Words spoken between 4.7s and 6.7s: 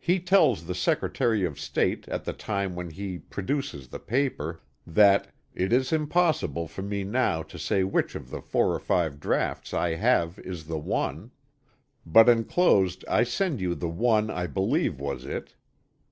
that "it is impossible